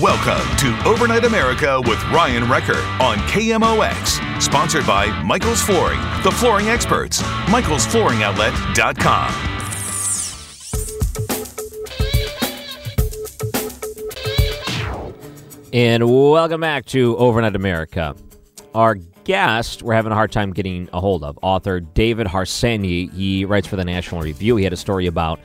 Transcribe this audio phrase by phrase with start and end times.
[0.00, 4.40] Welcome to Overnight America with Ryan Recker on KMOX.
[4.40, 7.20] Sponsored by Michael's Flooring, the flooring experts.
[7.20, 9.30] Michael'sFlooringOutlet.com.
[15.74, 18.16] And welcome back to Overnight America.
[18.74, 23.12] Our guest, we're having a hard time getting a hold of, author David Harsanyi.
[23.12, 24.56] He writes for the National Review.
[24.56, 25.38] He had a story about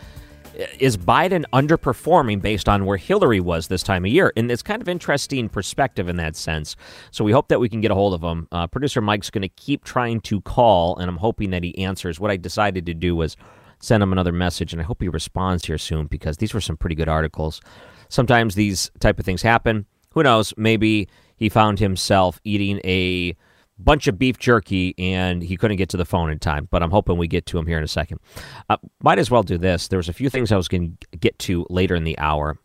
[0.80, 4.34] is Biden underperforming based on where Hillary was this time of year?
[4.36, 6.76] And it's kind of interesting perspective in that sense.
[7.12, 8.48] So we hope that we can get a hold of him.
[8.52, 12.20] Uh, Producer Mike's going to keep trying to call, and I'm hoping that he answers.
[12.20, 13.38] What I decided to do was
[13.80, 16.78] send him another message, and I hope he responds here soon because these were some
[16.78, 17.62] pretty good articles.
[18.10, 19.86] Sometimes these type of things happen
[20.18, 20.52] who knows?
[20.58, 23.36] Maybe he found himself eating a
[23.80, 26.68] bunch of beef jerky and he couldn't get to the phone in time.
[26.72, 28.20] But I'm hoping we get to him here in a second.
[28.70, 29.88] Uh, might as well do this.
[29.88, 32.58] There was a few things I was going to get to later in the hour,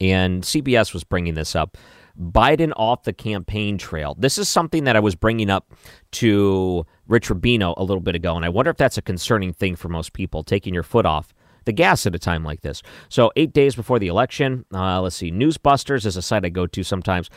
[0.00, 1.76] and CBS was bringing this up.
[2.20, 4.16] Biden off the campaign trail.
[4.18, 5.72] This is something that I was bringing up
[6.12, 9.76] to Rich Rubino a little bit ago, and I wonder if that's a concerning thing
[9.76, 11.32] for most people, taking your foot off
[11.64, 12.82] the gas at a time like this.
[13.08, 16.66] So, eight days before the election, uh, let's see, Newsbusters is a site I go
[16.66, 17.30] to sometimes.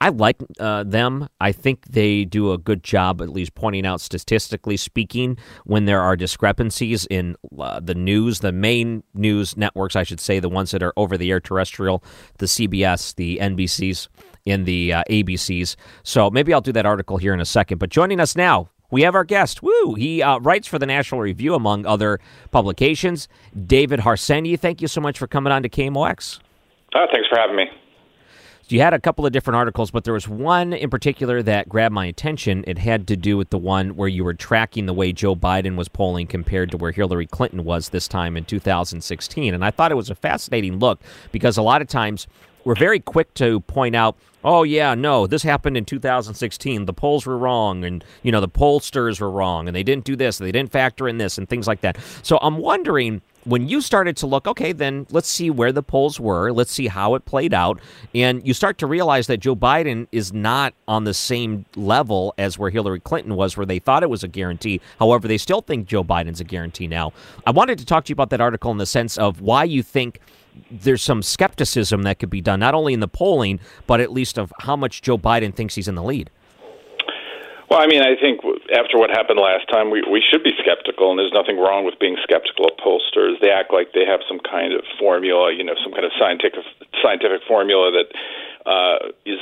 [0.00, 1.28] I like uh, them.
[1.40, 6.00] I think they do a good job, at least pointing out statistically speaking, when there
[6.00, 10.70] are discrepancies in uh, the news, the main news networks, I should say, the ones
[10.70, 12.02] that are over the air terrestrial,
[12.38, 14.08] the CBS, the NBCs,
[14.46, 15.76] and the uh, ABCs.
[16.02, 17.78] So maybe I'll do that article here in a second.
[17.78, 19.62] But joining us now, we have our guest.
[19.62, 19.94] Woo!
[19.94, 22.20] He uh, writes for the National Review, among other
[22.50, 23.28] publications.
[23.66, 26.38] David Harsanyi, thank you so much for coming on to KMOX.
[26.94, 27.64] Oh, thanks for having me.
[28.70, 31.94] You had a couple of different articles, but there was one in particular that grabbed
[31.94, 32.64] my attention.
[32.66, 35.74] It had to do with the one where you were tracking the way Joe Biden
[35.74, 39.54] was polling compared to where Hillary Clinton was this time in 2016.
[39.54, 41.00] And I thought it was a fascinating look
[41.32, 42.26] because a lot of times
[42.64, 46.84] we're very quick to point out, oh yeah, no, this happened in 2016.
[46.84, 50.14] The polls were wrong, and you know the pollsters were wrong, and they didn't do
[50.14, 51.96] this, they didn't factor in this, and things like that.
[52.22, 56.20] So I'm wondering when you started to look, okay, then let's see where the polls
[56.20, 57.80] were, let's see how it played out,
[58.14, 62.58] and you start to realize that Joe Biden is not on the same level as
[62.58, 64.82] where Hillary Clinton was, where they thought it was a guarantee.
[64.98, 67.14] However, they still think Joe Biden's a guarantee now.
[67.46, 69.82] I wanted to talk to you about that article in the sense of why you
[69.82, 70.20] think
[70.70, 74.38] there's some skepticism that could be done, not only in the polling, but at least
[74.38, 76.30] of how much Joe Biden thinks he's in the lead.
[77.70, 78.40] Well, I mean, I think
[78.72, 82.00] after what happened last time, we, we should be skeptical, and there's nothing wrong with
[82.00, 83.36] being skeptical of pollsters.
[83.40, 86.64] They act like they have some kind of formula, you know, some kind of scientific
[87.02, 88.08] scientific formula that
[88.64, 89.38] uh, is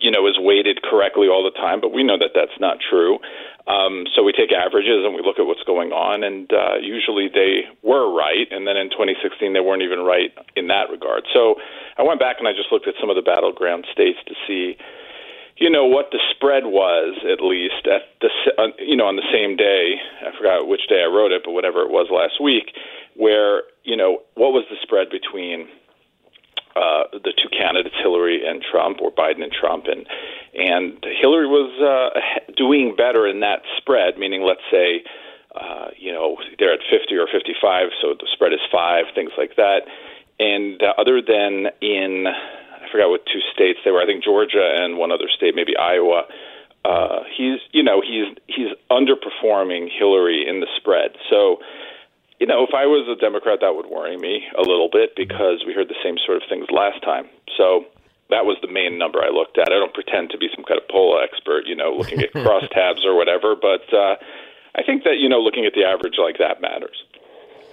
[0.00, 3.18] you know is weighted correctly all the time, but we know that that's not true.
[3.66, 7.26] Um, so we take averages and we look at what's going on, and uh, usually
[7.26, 8.46] they were right.
[8.52, 11.26] And then in 2016, they weren't even right in that regard.
[11.34, 11.56] So
[11.98, 14.78] I went back and I just looked at some of the battleground states to see,
[15.56, 18.28] you know, what the spread was at least at the
[18.58, 19.96] uh, you know on the same day.
[20.20, 22.72] I forgot which day I wrote it, but whatever it was last week,
[23.14, 25.68] where you know what was the spread between
[26.76, 30.06] uh, the two candidates, Hillary and Trump, or Biden and Trump, and
[30.52, 32.20] and Hillary was uh,
[32.56, 35.04] doing better in that spread, meaning let's say,
[35.54, 39.56] uh, you know, they're at 50 or 55, so the spread is five, things like
[39.56, 39.88] that.
[40.38, 42.26] And uh, other than in,
[42.96, 46.24] forgot what two states they were, I think Georgia and one other state, maybe Iowa.
[46.84, 51.12] Uh, he's, you know, he's he's underperforming Hillary in the spread.
[51.28, 51.58] So
[52.40, 55.64] you know, if I was a Democrat, that would worry me a little bit because
[55.66, 57.28] we heard the same sort of things last time.
[57.56, 57.86] So
[58.28, 59.72] that was the main number I looked at.
[59.72, 63.04] I don't pretend to be some kind of poll expert, you know, looking at crosstabs
[63.04, 64.16] or whatever, but uh,
[64.76, 67.02] I think that you know, looking at the average like that matters.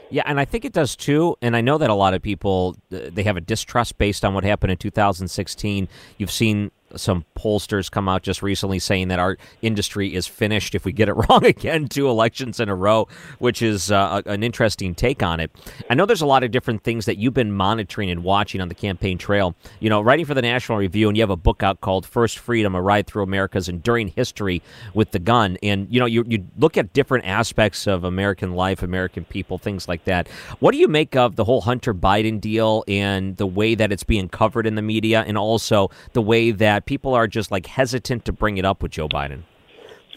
[0.10, 1.36] Yeah, and I think it does too.
[1.42, 4.34] And I know that a lot of people uh, they have a distrust based on
[4.34, 5.88] what happened in 2016.
[6.18, 10.86] You've seen some pollsters come out just recently saying that our industry is finished if
[10.86, 13.08] we get it wrong again two elections in a row,
[13.40, 15.52] which is uh, an interesting take on it.
[15.90, 18.70] I know there's a lot of different things that you've been monitoring and watching on
[18.70, 19.56] the campaign trail.
[19.80, 22.40] You know, writing for the National Review, and you have a book out called First
[22.40, 24.62] Freedom: A Ride Through America's Enduring History
[24.94, 25.58] with the Gun.
[25.64, 29.88] And you know, you you look at different aspects of American life, American people, things
[29.88, 30.28] like that.
[30.60, 34.04] What do you make of the whole Hunter Biden deal and the way that it's
[34.04, 38.26] being covered in the media, and also the way that people are just like hesitant
[38.26, 39.44] to bring it up with Joe Biden?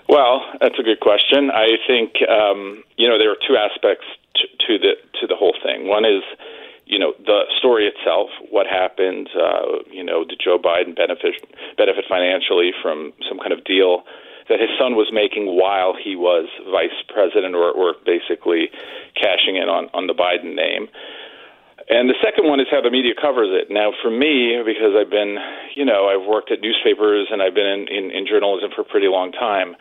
[0.09, 1.51] well, that's a good question.
[1.51, 4.05] I think um, you know there are two aspects
[4.35, 5.87] to, to the to the whole thing.
[5.87, 6.23] One is
[6.85, 9.29] you know the story itself, what happened.
[9.35, 11.35] Uh, you know, did Joe Biden benefit
[11.77, 14.03] benefit financially from some kind of deal
[14.49, 18.71] that his son was making while he was vice president, or, or basically
[19.15, 20.87] cashing in on on the Biden name?
[21.89, 23.71] And the second one is how the media covers it.
[23.71, 25.39] Now, for me, because I've been,
[25.75, 28.89] you know, I've worked at newspapers and I've been in, in, in journalism for a
[28.89, 29.75] pretty long time.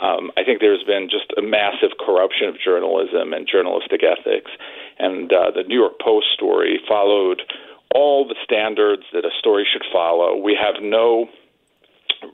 [0.00, 4.50] Um, I think there's been just a massive corruption of journalism and journalistic ethics.
[4.98, 7.42] And uh, the New York Post story followed
[7.94, 10.40] all the standards that a story should follow.
[10.40, 11.28] We have no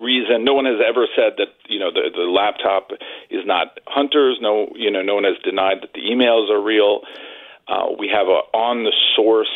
[0.00, 0.44] reason.
[0.44, 2.90] No one has ever said that you know the the laptop
[3.31, 4.38] is not Hunter's.
[4.40, 7.02] No, you know, no one has denied that the emails are real.
[7.68, 9.52] Uh, we have a on the source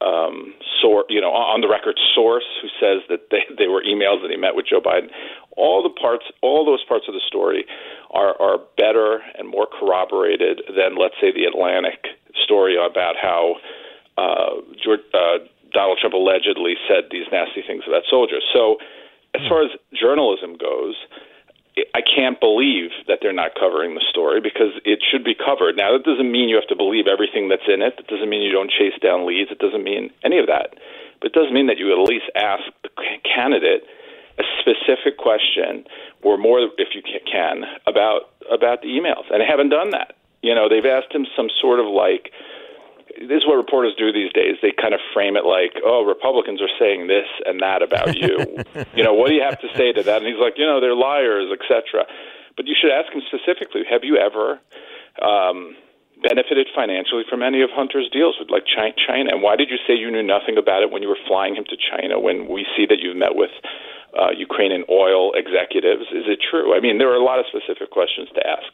[0.00, 4.20] um, source, you know, on the record source who says that they, they were emails
[4.22, 5.08] that he met with Joe Biden.
[5.56, 7.64] All the parts, all those parts of the story
[8.10, 12.04] are are better and more corroborated than, let's say, the Atlantic
[12.42, 13.56] story about how
[14.18, 18.44] uh, George, uh, Donald Trump allegedly said these nasty things about soldiers.
[18.52, 18.76] So,
[19.34, 20.94] as far as journalism goes,
[21.94, 25.76] I can't believe that they're not covering the story because it should be covered.
[25.76, 27.96] Now, that doesn't mean you have to believe everything that's in it.
[27.96, 29.50] That doesn't mean you don't chase down leads.
[29.50, 30.78] It doesn't mean any of that.
[31.20, 32.90] But it does mean that you at least ask the
[33.26, 33.82] candidate
[34.38, 35.84] a specific question
[36.22, 39.26] or more, if you can, about about the emails.
[39.30, 40.14] And they haven't done that.
[40.42, 42.30] You know, they've asked him some sort of like
[43.20, 44.56] this is what reporters do these days.
[44.62, 48.38] They kind of frame it like, "Oh, Republicans are saying this and that about you."
[48.96, 50.18] you know, what do you have to say to that?
[50.22, 52.06] And he's like, "You know, they're liars, etc."
[52.56, 54.60] But you should ask him specifically: Have you ever
[55.22, 55.76] um,
[56.22, 59.30] benefited financially from any of Hunter's deals with like China?
[59.30, 61.64] And why did you say you knew nothing about it when you were flying him
[61.68, 62.18] to China?
[62.18, 63.50] When we see that you've met with
[64.16, 66.76] uh, Ukrainian oil executives, is it true?
[66.76, 68.72] I mean, there are a lot of specific questions to ask.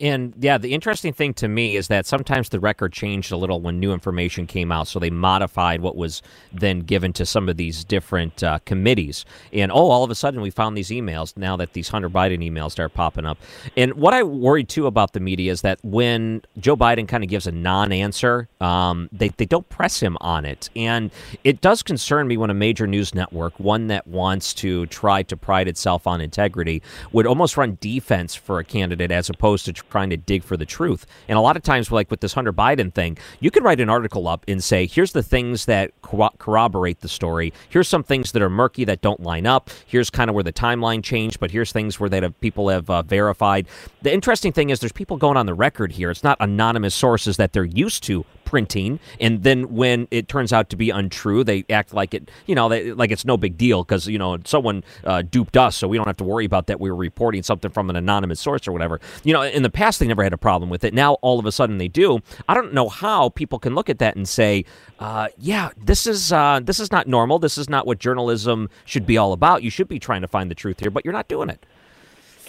[0.00, 3.60] And yeah, the interesting thing to me is that sometimes the record changed a little
[3.60, 4.88] when new information came out.
[4.88, 9.24] So they modified what was then given to some of these different uh, committees.
[9.52, 12.38] And oh, all of a sudden we found these emails now that these Hunter Biden
[12.38, 13.38] emails start popping up.
[13.76, 17.30] And what I worry too about the media is that when Joe Biden kind of
[17.30, 20.70] gives a non answer, um, they, they don't press him on it.
[20.74, 21.10] And
[21.44, 25.36] it does concern me when a major news network, one that wants to try to
[25.36, 26.82] pride itself on integrity,
[27.12, 30.66] would almost run defense for a candidate as opposed to trying to dig for the
[30.66, 31.06] truth.
[31.28, 33.88] And a lot of times, like with this Hunter Biden thing, you could write an
[33.88, 37.52] article up and say, here's the things that corroborate the story.
[37.68, 39.70] Here's some things that are murky that don't line up.
[39.86, 42.90] Here's kind of where the timeline changed, but here's things where that have, people have
[42.90, 43.66] uh, verified.
[44.02, 46.10] The interesting thing is there's people going on the record here.
[46.10, 48.24] It's not anonymous sources that they're used to
[48.54, 52.54] printing, and then when it turns out to be untrue, they act like it, you
[52.54, 55.88] know, they, like it's no big deal because you know someone uh, duped us, so
[55.88, 56.78] we don't have to worry about that.
[56.78, 59.00] We were reporting something from an anonymous source or whatever.
[59.24, 60.94] You know, in the past they never had a problem with it.
[60.94, 62.20] Now all of a sudden they do.
[62.48, 64.64] I don't know how people can look at that and say,
[65.00, 67.40] uh, "Yeah, this is uh, this is not normal.
[67.40, 69.64] This is not what journalism should be all about.
[69.64, 71.66] You should be trying to find the truth here, but you're not doing it."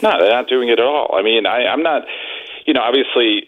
[0.04, 1.16] No, they're not doing it at all.
[1.18, 2.04] I mean, I, I'm not.
[2.68, 3.48] You know, obviously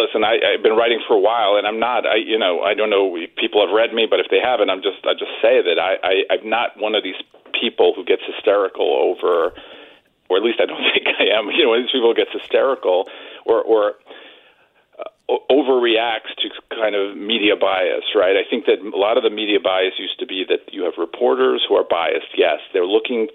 [0.00, 2.06] listen, I, I've been writing for a while, and I'm not.
[2.06, 4.70] I, you know, I don't know if people have read me, but if they haven't,
[4.70, 5.04] I'm just.
[5.04, 7.20] I just say that I, I, I'm not one of these
[7.58, 9.52] people who gets hysterical over,
[10.28, 11.50] or at least I don't think I am.
[11.50, 13.08] You know, these people gets hysterical
[13.44, 13.94] or or
[14.98, 18.36] uh, overreacts to kind of media bias, right?
[18.36, 20.94] I think that a lot of the media bias used to be that you have
[20.98, 22.32] reporters who are biased.
[22.36, 23.28] Yes, they're looking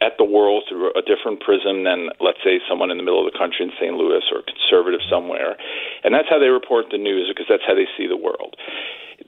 [0.00, 3.30] at the world through a different prism than, let's say, someone in the middle of
[3.30, 3.94] the country in St.
[3.94, 5.56] Louis or a conservative somewhere.
[6.04, 8.56] And that's how they report the news because that's how they see the world.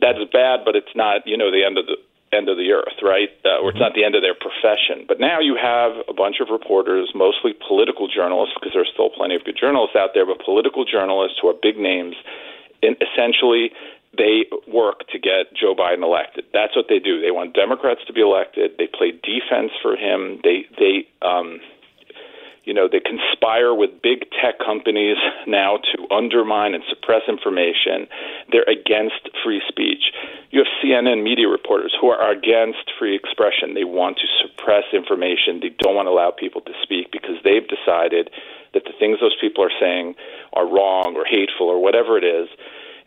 [0.00, 1.96] That's bad, but it's not, you know, the end of the
[2.32, 3.28] end of the earth, right?
[3.44, 5.04] Uh, or it's not the end of their profession.
[5.06, 9.36] But now you have a bunch of reporters, mostly political journalists, because there's still plenty
[9.36, 12.16] of good journalists out there, but political journalists who are big names,
[12.80, 13.70] in essentially
[14.16, 16.44] they work to get Joe Biden elected.
[16.52, 17.20] That's what they do.
[17.20, 18.72] They want Democrats to be elected.
[18.78, 20.40] They play defense for him.
[20.44, 21.60] They they um,
[22.64, 25.16] you know, they conspire with big tech companies
[25.46, 28.06] now to undermine and suppress information.
[28.50, 30.14] They're against free speech.
[30.50, 33.74] You have CNN media reporters who are against free expression.
[33.74, 35.58] They want to suppress information.
[35.60, 38.30] They don't want to allow people to speak because they've decided
[38.74, 40.14] that the things those people are saying
[40.52, 42.48] are wrong or hateful or whatever it is.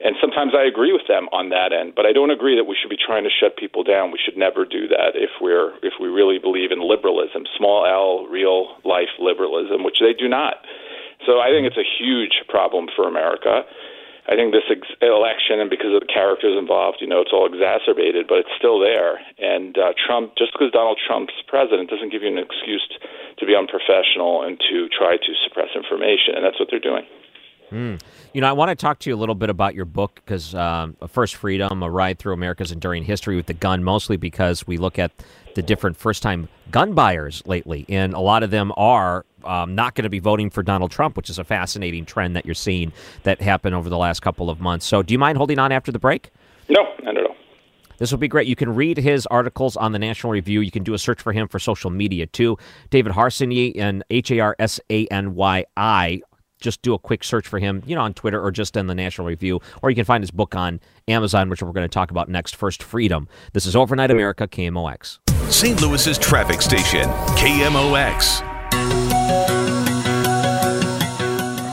[0.03, 2.75] And sometimes I agree with them on that end, but I don't agree that we
[2.75, 4.11] should be trying to shut people down.
[4.11, 8.27] We should never do that if we're if we really believe in liberalism, small L,
[8.27, 10.59] real life liberalism, which they do not.
[11.23, 13.63] So I think it's a huge problem for America.
[14.27, 17.45] I think this ex- election, and because of the characters involved, you know, it's all
[17.45, 19.21] exacerbated, but it's still there.
[19.37, 22.81] And uh, Trump, just because Donald Trump's president, doesn't give you an excuse
[23.37, 27.05] to be unprofessional and to try to suppress information, and that's what they're doing.
[27.75, 27.99] Mm.
[28.33, 30.55] You know, I want to talk to you a little bit about your book because
[30.55, 34.77] um, First Freedom, A Ride Through America's Enduring History with the Gun, mostly because we
[34.77, 35.11] look at
[35.55, 39.93] the different first time gun buyers lately, and a lot of them are um, not
[39.93, 42.93] going to be voting for Donald Trump, which is a fascinating trend that you're seeing
[43.23, 44.85] that happened over the last couple of months.
[44.85, 46.31] So, do you mind holding on after the break?
[46.69, 47.35] No, not at all.
[47.97, 48.47] This will be great.
[48.47, 50.61] You can read his articles on the National Review.
[50.61, 52.57] You can do a search for him for social media too.
[52.89, 56.21] David Harsanyi and H A R S A N Y I
[56.65, 58.95] just do a quick search for him, you know, on Twitter or just in the
[58.95, 62.11] National Review, or you can find his book on Amazon, which we're going to talk
[62.11, 62.55] about next.
[62.55, 63.29] First Freedom.
[63.53, 65.19] This is Overnight America, KMOX.
[65.51, 65.79] St.
[65.79, 67.07] Louis's traffic station,
[67.37, 68.41] KMOX.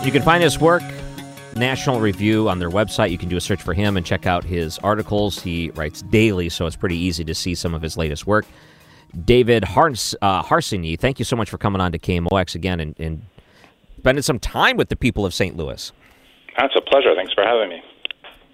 [0.04, 0.82] You can find his work,
[1.56, 3.10] National Review, on their website.
[3.10, 5.40] You can do a search for him and check out his articles.
[5.40, 8.44] He writes daily, so it's pretty easy to see some of his latest work.
[9.24, 12.98] David Hars- uh, Harsanyi, thank you so much for coming on to KMOX again and,
[12.98, 13.22] and
[14.02, 15.56] spending some time with the people of St.
[15.56, 15.92] Louis.
[16.58, 17.14] That's a pleasure.
[17.14, 17.80] Thanks for having me.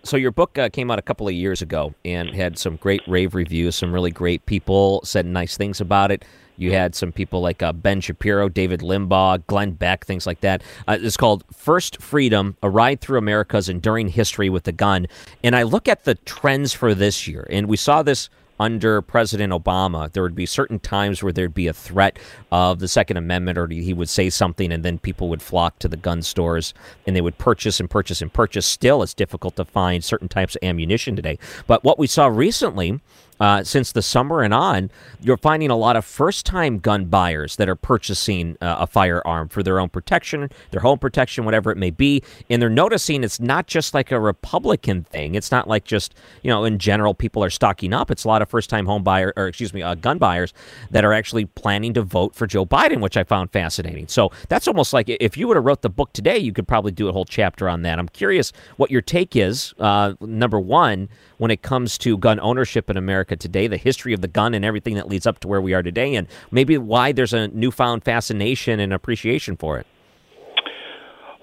[0.02, 3.00] So your book uh, came out a couple of years ago and had some great
[3.08, 3.74] rave reviews.
[3.74, 6.22] Some really great people said nice things about it.
[6.58, 10.62] You had some people like uh, Ben Shapiro, David Limbaugh, Glenn Beck, things like that.
[10.86, 15.06] Uh, it's called First Freedom: A Ride Through America's Enduring History with the Gun.
[15.42, 18.28] And I look at the trends for this year, and we saw this
[18.58, 22.18] under President Obama, there would be certain times where there'd be a threat
[22.50, 25.88] of the Second Amendment, or he would say something, and then people would flock to
[25.88, 26.74] the gun stores
[27.06, 28.66] and they would purchase and purchase and purchase.
[28.66, 31.38] Still, it's difficult to find certain types of ammunition today.
[31.66, 33.00] But what we saw recently
[33.40, 34.90] uh, since the summer and on,
[35.20, 39.48] you're finding a lot of first time gun buyers that are purchasing uh, a firearm
[39.48, 42.22] for their own protection, their home protection, whatever it may be.
[42.50, 45.34] And they're noticing it's not just like a Republican thing.
[45.34, 48.10] It's not like just, you know, in general, people are stocking up.
[48.10, 50.52] It's a lot of first time home buyer, or excuse me, uh, gun buyers
[50.90, 54.08] that are actually planning to vote for Joe Biden, which I found fascinating.
[54.08, 56.92] So that's almost like if you would have wrote the book today, you could probably
[56.92, 57.98] do a whole chapter on that.
[57.98, 59.74] I'm curious what your take is.
[59.78, 64.20] Uh, number one, when it comes to gun ownership in America today, the history of
[64.20, 67.12] the gun and everything that leads up to where we are today, and maybe why
[67.12, 69.86] there's a newfound fascination and appreciation for it.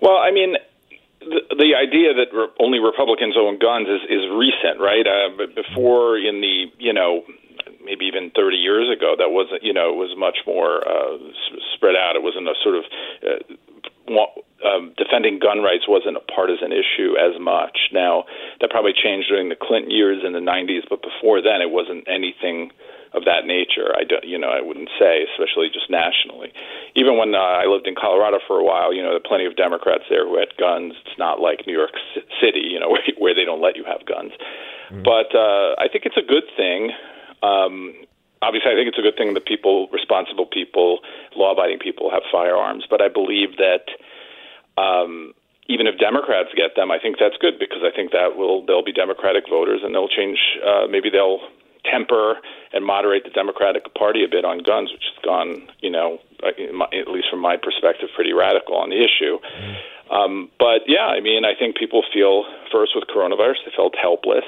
[0.02, 0.56] Well, I mean,
[1.20, 5.06] the, the idea that re- only Republicans own guns is, is recent, right?
[5.06, 7.24] Uh, but before, in the you know
[7.84, 11.18] maybe even 30 years ago, that wasn't you know it was much more uh,
[11.76, 12.16] spread out.
[12.16, 12.84] It wasn't a sort of
[13.26, 13.56] uh,
[14.66, 17.90] um, defending gun rights wasn't a partisan issue as much.
[17.94, 18.26] Now
[18.66, 22.02] that probably changed during the Clinton years in the 90s, but before then it wasn't
[22.10, 22.74] anything
[23.14, 23.94] of that nature.
[23.94, 26.50] I don't, you know, I wouldn't say, especially just nationally.
[26.98, 29.46] Even when uh, I lived in Colorado for a while, you know, there are plenty
[29.46, 30.98] of Democrats there who had guns.
[31.06, 31.94] It's not like New York
[32.42, 34.34] City, you know, where, where they don't let you have guns.
[34.90, 35.06] Mm-hmm.
[35.06, 36.90] But uh, I think it's a good thing.
[37.46, 37.94] Um,
[38.42, 41.06] obviously, I think it's a good thing that people, responsible people,
[41.38, 42.84] law-abiding people, have firearms.
[42.90, 43.94] But I believe that
[44.82, 48.66] um, even if Democrats get them, I think that's good because I think that will
[48.66, 50.38] they'll be Democratic voters and they'll change.
[50.66, 51.40] Uh, maybe they'll
[51.90, 52.38] temper
[52.74, 56.50] and moderate the Democratic Party a bit on guns, which has gone, you know, uh,
[56.50, 59.38] at least from my perspective, pretty radical on the issue.
[60.12, 64.46] Um, but yeah, I mean, I think people feel first with coronavirus, they felt helpless.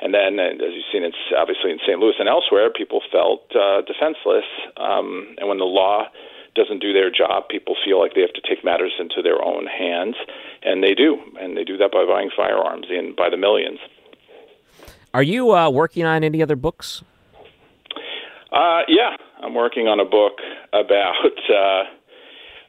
[0.00, 1.98] And then, as you've seen, it's obviously in St.
[1.98, 4.44] Louis and elsewhere, people felt uh, defenseless.
[4.76, 6.08] Um, and when the law
[6.54, 9.66] doesn't do their job, people feel like they have to take matters into their own
[9.66, 10.16] hands,
[10.62, 13.78] and they do, and they do that by buying firearms in by the millions.
[15.12, 17.02] Are you uh, working on any other books?
[18.50, 20.38] Uh, yeah, I'm working on a book
[20.72, 21.14] about.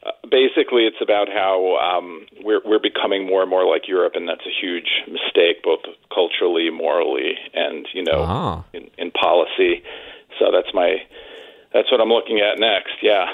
[0.06, 4.30] Uh, basically, it's about how um, we're we're becoming more and more like Europe, and
[4.30, 5.80] that's a huge mistake, both
[6.14, 8.64] culturally, morally, and you know, ah.
[8.74, 9.82] in, in policy.
[10.38, 10.98] So that's my
[11.74, 13.02] that's what I'm looking at next.
[13.02, 13.26] Yeah.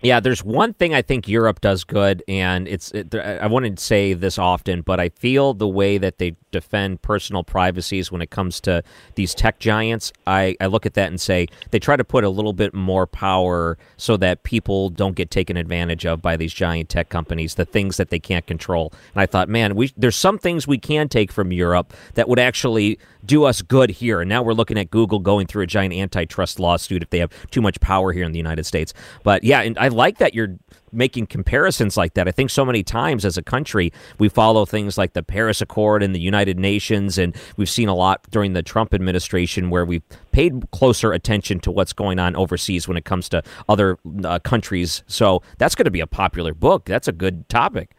[0.00, 4.14] Yeah, there's one thing I think Europe does good, and it's it, I wouldn't say
[4.14, 8.60] this often, but I feel the way that they defend personal privacies when it comes
[8.60, 8.84] to
[9.16, 10.12] these tech giants.
[10.26, 13.08] I, I look at that and say they try to put a little bit more
[13.08, 17.64] power so that people don't get taken advantage of by these giant tech companies, the
[17.64, 18.92] things that they can't control.
[19.14, 22.38] And I thought, man, we there's some things we can take from Europe that would
[22.38, 24.20] actually do us good here.
[24.20, 27.30] And now we're looking at Google going through a giant antitrust lawsuit if they have
[27.50, 28.92] too much power here in the United States.
[29.22, 30.58] But yeah, and I like that you're
[30.90, 32.26] making comparisons like that.
[32.26, 36.02] I think so many times as a country, we follow things like the Paris Accord
[36.02, 40.02] and the United Nations, and we've seen a lot during the Trump administration where we've
[40.32, 45.02] paid closer attention to what's going on overseas when it comes to other uh, countries.
[45.06, 46.86] So that's going to be a popular book.
[46.86, 47.90] That's a good topic.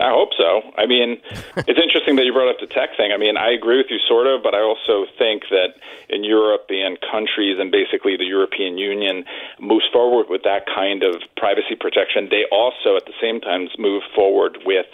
[0.00, 0.62] I hope so.
[0.76, 1.18] I mean,
[1.66, 3.12] it's interesting that you brought up the tech thing.
[3.12, 5.74] I mean, I agree with you sort of, but I also think that
[6.08, 9.24] in European countries and basically the European Union
[9.60, 14.02] moves forward with that kind of privacy protection, they also at the same time move
[14.14, 14.86] forward with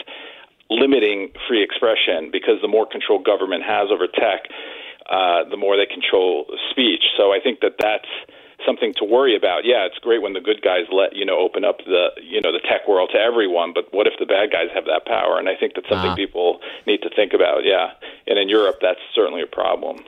[0.71, 4.49] limiting free expression because the more control government has over tech,
[5.11, 7.05] uh, the more they control speech.
[7.17, 8.09] So I think that that's
[8.67, 9.65] something to worry about.
[9.65, 12.53] Yeah, it's great when the good guys let you know open up the you know
[12.53, 15.39] the tech world to everyone, but what if the bad guys have that power?
[15.39, 17.65] And I think that's something uh people need to think about.
[17.65, 17.93] Yeah,
[18.27, 20.05] and in Europe, that's certainly a problem.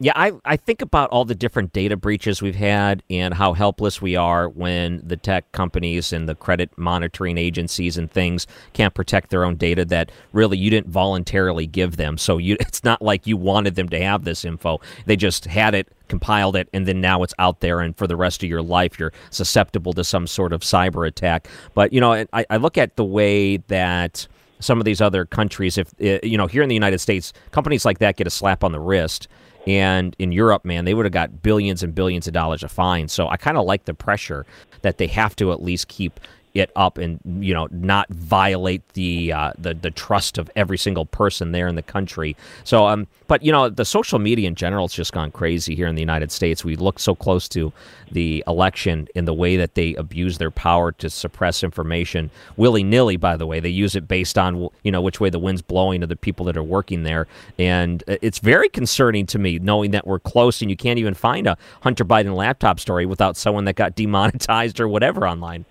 [0.00, 4.00] Yeah, I, I think about all the different data breaches we've had and how helpless
[4.00, 9.30] we are when the tech companies and the credit monitoring agencies and things can't protect
[9.30, 12.16] their own data that really you didn't voluntarily give them.
[12.16, 14.80] So you it's not like you wanted them to have this info.
[15.06, 18.16] They just had it, compiled it, and then now it's out there and for the
[18.16, 21.48] rest of your life you're susceptible to some sort of cyber attack.
[21.74, 24.28] But you know, I, I look at the way that
[24.60, 27.84] some of these other countries if eh, you know here in the United States companies
[27.84, 29.28] like that get a slap on the wrist
[29.68, 33.12] and in Europe, man, they would have got billions and billions of dollars of fines.
[33.12, 34.46] So I kind of like the pressure
[34.80, 36.18] that they have to at least keep
[36.54, 41.06] it up and you know not violate the uh, the the trust of every single
[41.06, 42.36] person there in the country.
[42.64, 45.86] So um, but you know the social media in general has just gone crazy here
[45.86, 46.64] in the United States.
[46.64, 47.72] We look so close to
[48.10, 53.16] the election in the way that they abuse their power to suppress information willy nilly.
[53.16, 56.00] By the way, they use it based on you know which way the wind's blowing
[56.00, 57.26] to the people that are working there,
[57.58, 61.46] and it's very concerning to me knowing that we're close and you can't even find
[61.46, 65.64] a Hunter Biden laptop story without someone that got demonetized or whatever online.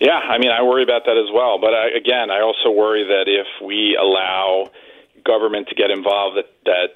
[0.00, 1.58] Yeah, I mean, I worry about that as well.
[1.58, 4.70] But I, again, I also worry that if we allow
[5.24, 6.88] government to get involved, that that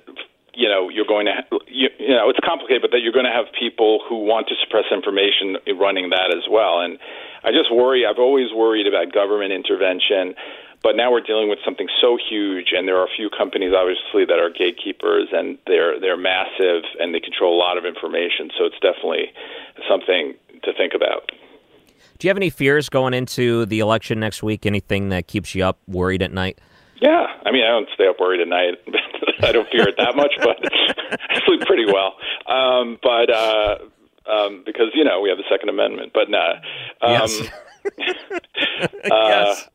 [0.54, 3.32] you know you're going to you, you know it's complicated, but that you're going to
[3.32, 6.80] have people who want to suppress information running that as well.
[6.80, 6.98] And
[7.44, 8.04] I just worry.
[8.04, 10.34] I've always worried about government intervention.
[10.80, 14.24] But now we're dealing with something so huge, and there are a few companies, obviously,
[14.26, 18.50] that are gatekeepers, and they're they're massive, and they control a lot of information.
[18.56, 19.32] So it's definitely
[19.90, 21.30] something to think about.
[22.18, 24.66] Do you have any fears going into the election next week?
[24.66, 26.58] Anything that keeps you up worried at night?
[27.00, 28.74] Yeah, I mean, I don't stay up worried at night.
[29.42, 30.56] I don't fear it that much, but
[31.30, 32.16] I sleep pretty well.
[32.46, 33.78] Um, but uh,
[34.28, 36.54] um, because you know we have the Second Amendment, but nah.
[37.00, 37.40] Um, yes.
[39.10, 39.68] uh, yes.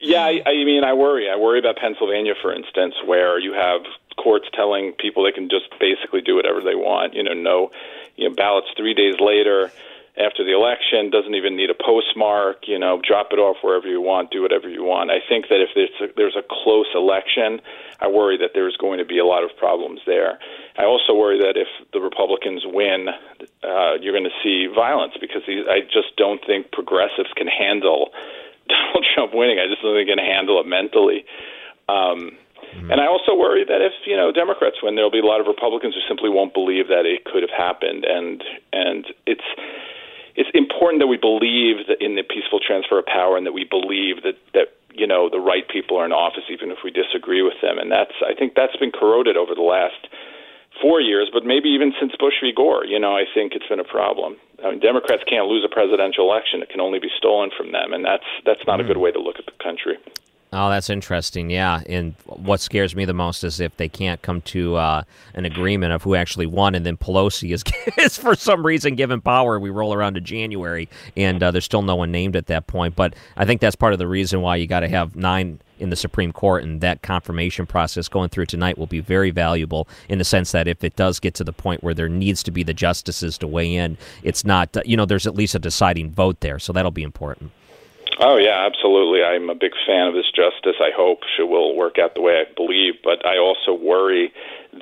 [0.00, 1.30] Yeah, I, I mean, I worry.
[1.30, 3.82] I worry about Pennsylvania, for instance, where you have
[4.16, 7.12] courts telling people they can just basically do whatever they want.
[7.12, 7.70] You know, no,
[8.16, 9.70] you know, ballots three days later
[10.16, 14.00] after the election, doesn't even need a postmark, you know, drop it off wherever you
[14.00, 15.10] want, do whatever you want.
[15.10, 17.62] I think that if there's a, there's a close election,
[17.98, 20.38] I worry that there's going to be a lot of problems there.
[20.76, 23.08] I also worry that if the Republicans win,
[23.64, 28.12] uh, you're going to see violence because these, I just don't think progressives can handle
[28.68, 29.58] Donald Trump winning.
[29.58, 31.24] I just don't think they can handle it mentally.
[31.88, 32.36] Um,
[32.72, 32.90] Mm-hmm.
[32.90, 35.46] And I also worry that if you know Democrats win, there'll be a lot of
[35.46, 39.44] Republicans who simply won't believe that it could have happened, and and it's
[40.34, 43.64] it's important that we believe that in the peaceful transfer of power and that we
[43.64, 47.42] believe that that you know the right people are in office even if we disagree
[47.42, 47.78] with them.
[47.78, 50.08] And that's I think that's been corroded over the last
[50.80, 52.52] four years but maybe even since Bush v.
[52.52, 52.84] Gore.
[52.84, 54.36] You know I think it's been a problem.
[54.64, 56.62] I mean, Democrats can't lose a presidential election.
[56.62, 57.92] It can only be stolen from them.
[57.92, 58.84] And that's that's not mm.
[58.84, 59.98] a good way to look at the country
[60.54, 61.48] Oh, that's interesting.
[61.48, 65.46] Yeah, and what scares me the most is if they can't come to uh, an
[65.46, 67.64] agreement of who actually won, and then Pelosi is,
[67.98, 69.58] is for some reason given power.
[69.58, 72.96] We roll around to January, and uh, there's still no one named at that point.
[72.96, 75.88] But I think that's part of the reason why you got to have nine in
[75.88, 80.18] the Supreme Court, and that confirmation process going through tonight will be very valuable in
[80.18, 82.62] the sense that if it does get to the point where there needs to be
[82.62, 86.40] the justices to weigh in, it's not, you know, there's at least a deciding vote
[86.40, 86.58] there.
[86.58, 87.52] So that'll be important.
[88.20, 89.22] Oh yeah, absolutely.
[89.24, 90.76] I'm a big fan of this justice.
[90.80, 94.32] I hope she will work out the way I believe, but I also worry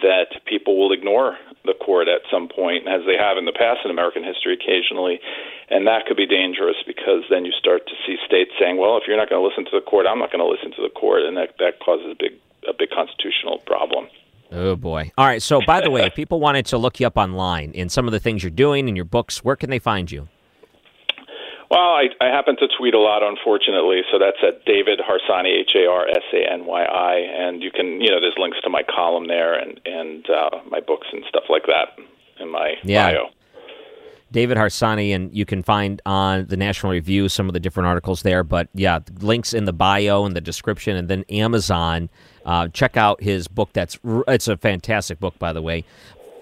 [0.03, 3.81] that people will ignore the court at some point, as they have in the past
[3.85, 5.21] in American history occasionally.
[5.69, 9.05] And that could be dangerous because then you start to see states saying, well, if
[9.07, 10.89] you're not going to listen to the court, I'm not going to listen to the
[10.89, 11.23] court.
[11.23, 12.33] And that, that causes a big,
[12.69, 14.09] a big constitutional problem.
[14.53, 15.13] Oh, boy.
[15.17, 15.43] All right.
[15.43, 18.13] So, by the way, if people wanted to look you up online in some of
[18.13, 20.29] the things you're doing in your books, where can they find you?
[21.71, 24.01] Well, I, I happen to tweet a lot, unfortunately.
[24.11, 27.71] So that's at David Harsanyi, H A R S A N Y I, and you
[27.71, 31.23] can, you know, there's links to my column there and and uh, my books and
[31.29, 31.97] stuff like that
[32.41, 33.13] in my Yeah.
[33.13, 33.27] bio.
[34.33, 38.23] David Harsanyi, and you can find on the National Review some of the different articles
[38.23, 38.45] there.
[38.45, 42.09] But yeah, links in the bio and the description, and then Amazon.
[42.47, 43.69] Uh, check out his book.
[43.75, 45.85] That's it's a fantastic book, by the way.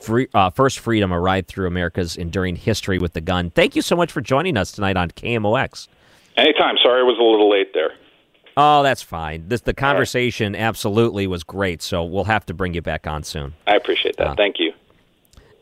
[0.01, 3.51] Free, uh, First Freedom: A Ride Through America's Enduring History with the Gun.
[3.51, 5.89] Thank you so much for joining us tonight on KMOX.
[6.37, 6.77] Anytime.
[6.83, 7.91] Sorry, I was a little late there.
[8.57, 9.49] Oh, that's fine.
[9.49, 11.81] This the conversation absolutely was great.
[11.81, 13.55] So we'll have to bring you back on soon.
[13.67, 14.37] I appreciate that.
[14.37, 14.73] Thank you.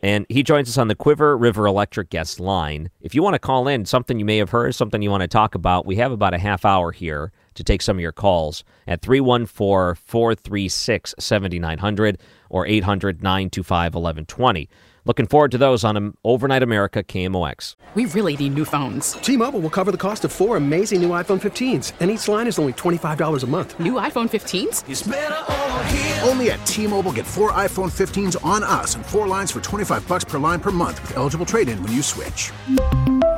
[0.03, 2.89] And he joins us on the Cuivre River Electric guest line.
[3.01, 5.27] If you want to call in, something you may have heard, something you want to
[5.27, 8.63] talk about, we have about a half hour here to take some of your calls
[8.87, 12.19] at 314 436 7900
[12.49, 14.69] or 800 925 1120.
[15.07, 17.75] Looking forward to those on um, Overnight America KMOX.
[17.95, 19.13] We really need new phones.
[19.13, 22.59] T-Mobile will cover the cost of four amazing new iPhone 15s, and each line is
[22.59, 23.79] only $25 a month.
[23.79, 26.27] New iPhone 15s?
[26.27, 30.25] Only at T-Mobile, get four iPhone 15s on us and four lines for 25 bucks
[30.25, 32.51] per line per month with eligible trade-in when you switch.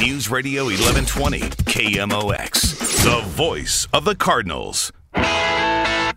[0.00, 4.92] News Radio 1120, KMOX, the voice of the Cardinals.
[5.14, 6.14] I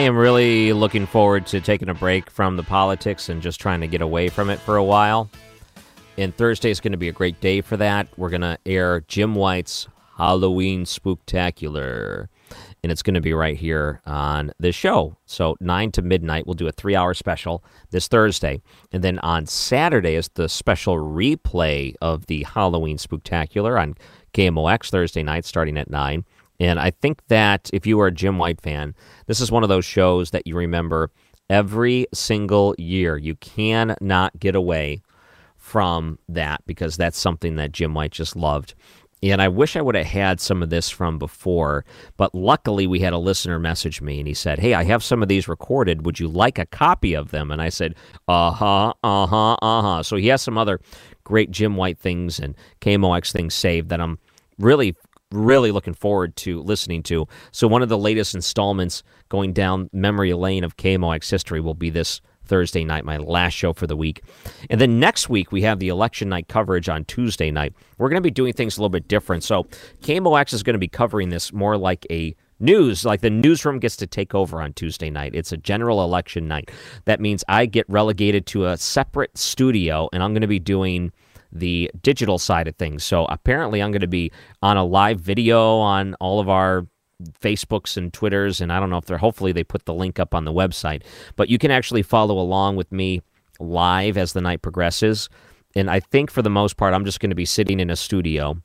[0.00, 3.86] am really looking forward to taking a break from the politics and just trying to
[3.86, 5.30] get away from it for a while.
[6.18, 8.08] And Thursday is going to be a great day for that.
[8.16, 9.86] We're going to air Jim White's
[10.16, 12.26] Halloween Spooktacular.
[12.86, 15.16] And it's going to be right here on this show.
[15.26, 18.62] So, 9 to midnight, we'll do a three hour special this Thursday.
[18.92, 23.96] And then on Saturday is the special replay of the Halloween Spooktacular on
[24.34, 26.24] KMOX Thursday night starting at 9.
[26.60, 28.94] And I think that if you are a Jim White fan,
[29.26, 31.10] this is one of those shows that you remember
[31.50, 33.16] every single year.
[33.16, 35.02] You cannot get away
[35.56, 38.76] from that because that's something that Jim White just loved.
[39.22, 41.84] And I wish I would have had some of this from before,
[42.16, 45.22] but luckily we had a listener message me and he said, Hey, I have some
[45.22, 46.04] of these recorded.
[46.04, 47.50] Would you like a copy of them?
[47.50, 47.94] And I said,
[48.28, 50.02] Uh huh, uh huh, uh huh.
[50.02, 50.80] So he has some other
[51.24, 54.18] great Jim White things and KMOX things saved that I'm
[54.58, 54.94] really
[55.32, 57.26] really looking forward to listening to.
[57.50, 61.90] So one of the latest installments going down memory lane of KMOX history will be
[61.90, 64.22] this Thursday night, my last show for the week.
[64.70, 67.74] And then next week, we have the election night coverage on Tuesday night.
[67.98, 69.44] We're going to be doing things a little bit different.
[69.44, 69.64] So
[70.02, 73.96] KMOX is going to be covering this more like a news, like the newsroom gets
[73.96, 75.34] to take over on Tuesday night.
[75.34, 76.70] It's a general election night.
[77.04, 81.12] That means I get relegated to a separate studio, and I'm going to be doing
[81.52, 83.04] the digital side of things.
[83.04, 84.32] So apparently, I'm going to be
[84.62, 86.86] on a live video on all of our
[87.40, 89.18] Facebooks and Twitters, and I don't know if they're.
[89.18, 91.02] Hopefully, they put the link up on the website,
[91.36, 93.22] but you can actually follow along with me
[93.58, 95.28] live as the night progresses.
[95.74, 97.96] And I think for the most part, I'm just going to be sitting in a
[97.96, 98.60] studio,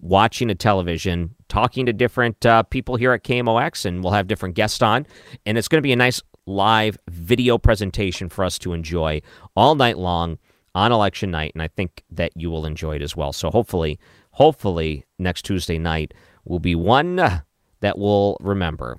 [0.00, 4.54] watching a television, talking to different uh, people here at KMOX, and we'll have different
[4.54, 5.06] guests on,
[5.46, 9.20] and it's going to be a nice live video presentation for us to enjoy
[9.56, 10.38] all night long
[10.74, 13.32] on election night, and I think that you will enjoy it as well.
[13.32, 13.98] So hopefully,
[14.32, 16.12] hopefully next Tuesday night
[16.44, 17.42] will be one
[17.84, 18.98] that we'll remember,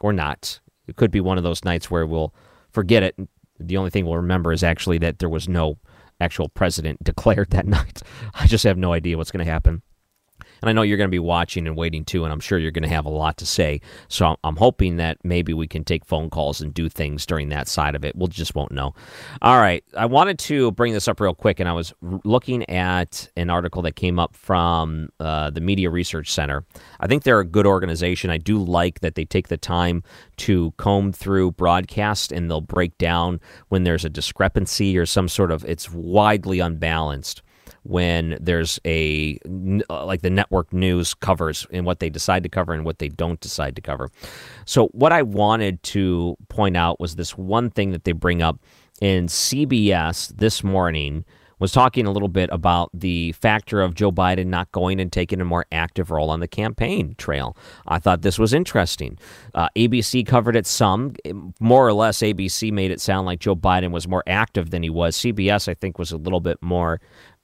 [0.00, 0.58] or not.
[0.86, 2.34] It could be one of those nights where we'll
[2.70, 3.14] forget it
[3.60, 5.76] The only thing we'll remember is actually that there was no
[6.18, 8.00] actual president declared that night.
[8.32, 9.82] I just have no idea what's going to happen.
[10.62, 12.70] And I know you're going to be watching and waiting too, and I'm sure you're
[12.70, 13.80] going to have a lot to say.
[14.08, 17.68] So I'm hoping that maybe we can take phone calls and do things during that
[17.68, 18.16] side of it.
[18.16, 18.94] We'll just won't know.
[19.42, 19.84] All right.
[19.96, 21.92] I wanted to bring this up real quick, and I was
[22.24, 26.64] looking at an article that came up from uh, the Media Research Center.
[27.00, 28.30] I think they're a good organization.
[28.30, 30.02] I do like that they take the time
[30.38, 35.50] to comb through broadcast and they'll break down when there's a discrepancy or some sort
[35.50, 37.42] of it's widely unbalanced
[37.84, 39.38] when there's a
[39.90, 43.08] uh, like the network news covers and what they decide to cover and what they
[43.08, 44.10] don't decide to cover.
[44.64, 48.60] So what I wanted to point out was this one thing that they bring up
[49.00, 51.24] in CBS this morning
[51.62, 55.40] was talking a little bit about the factor of Joe Biden not going and taking
[55.40, 57.56] a more active role on the campaign trail.
[57.86, 59.16] I thought this was interesting.
[59.54, 61.14] Uh, ABC covered it some.
[61.60, 64.90] More or less, ABC made it sound like Joe Biden was more active than he
[64.90, 65.16] was.
[65.16, 67.00] CBS, I think, was a little bit more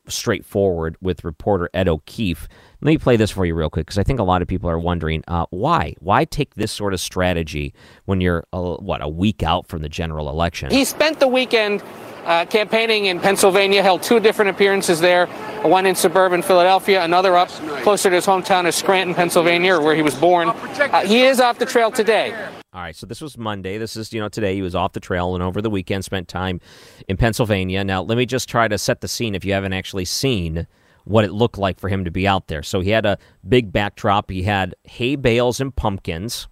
[0.09, 2.49] straightforward with reporter Ed O'Keefe.
[2.81, 4.71] Let me play this for you real quick because I think a lot of people
[4.71, 5.95] are wondering uh, why.
[6.01, 9.89] Why take this sort of strategy when you're uh, what a week out from the
[9.89, 10.71] general election?
[10.71, 11.83] He spent the weekend
[12.25, 15.29] uh, campaigning in Pennsylvania, held two different appearances there.
[15.63, 17.49] One in suburban Philadelphia, another up
[17.83, 20.49] closer to his hometown of Scranton, Pennsylvania, where he was born.
[20.49, 22.33] Uh, he is off the trail today.
[22.73, 23.77] All right, so this was Monday.
[23.77, 26.29] This is, you know, today he was off the trail and over the weekend spent
[26.29, 26.61] time
[27.09, 27.83] in Pennsylvania.
[27.83, 30.67] Now, let me just try to set the scene if you haven't actually seen
[31.05, 32.63] what it looked like for him to be out there.
[32.63, 33.19] So he had a
[33.49, 34.31] big backdrop.
[34.31, 36.47] He had hay bales and pumpkins.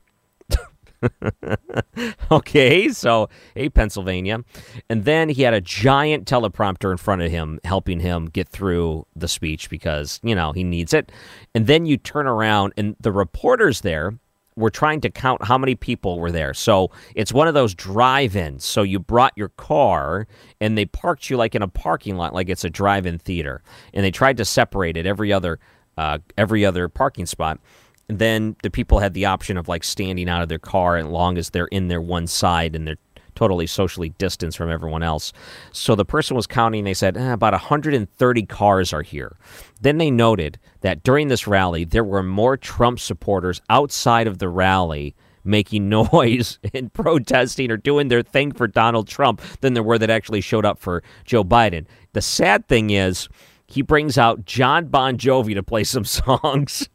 [2.31, 4.45] okay, so hey, Pennsylvania.
[4.89, 9.07] And then he had a giant teleprompter in front of him helping him get through
[9.15, 11.13] the speech because, you know, he needs it.
[11.55, 14.15] And then you turn around and the reporters there
[14.57, 16.55] were trying to count how many people were there.
[16.55, 18.65] So it's one of those drive-ins.
[18.65, 20.27] So you brought your car
[20.61, 24.05] and they parked you like in a parking lot, like it's a drive-in theater, and
[24.05, 25.59] they tried to separate it every other
[25.99, 27.59] uh, every other parking spot.
[28.09, 31.39] Then the people had the option of like standing out of their car as long
[31.39, 32.99] as they're in their one side and they're
[33.37, 35.33] totally socially distanced from everyone else.
[35.71, 39.37] So the person was counting, they said eh, about 130 cars are here.
[39.81, 44.49] Then they noted that during this rally, there were more Trump supporters outside of the
[44.49, 45.15] rally
[45.45, 50.11] making noise and protesting or doing their thing for Donald Trump than there were that
[50.11, 51.87] actually showed up for Joe Biden.
[52.15, 53.29] The sad thing is,
[53.67, 56.89] he brings out John Bon Jovi to play some songs.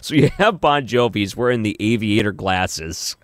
[0.00, 3.16] so you have Bon Jovi's wearing the aviator glasses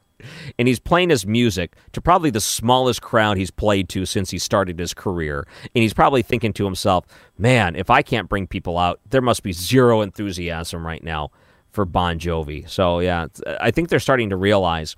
[0.59, 4.39] and he's playing his music to probably the smallest crowd he's played to since he
[4.39, 5.47] started his career.
[5.75, 7.07] And he's probably thinking to himself,
[7.39, 11.31] man, if I can't bring people out, there must be zero enthusiasm right now
[11.71, 12.69] for Bon Jovi.
[12.69, 13.27] So, yeah,
[13.61, 14.97] I think they're starting to realize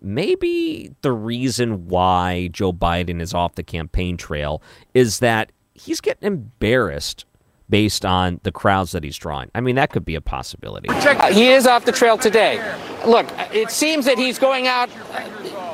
[0.00, 4.62] maybe the reason why Joe Biden is off the campaign trail
[4.92, 7.24] is that he's getting embarrassed
[7.68, 9.50] based on the crowds that he's drawing.
[9.54, 10.88] I mean, that could be a possibility.
[10.88, 12.58] Uh, he is off the trail today.
[13.06, 14.90] Look, it seems that he's going out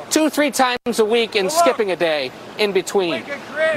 [0.09, 3.23] two, three times a week and skipping a day in between.